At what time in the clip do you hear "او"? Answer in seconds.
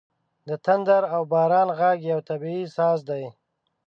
1.15-1.21